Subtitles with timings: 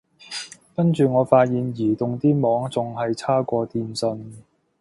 [0.75, 4.41] 跟住我發現移動啲網仲係差過電信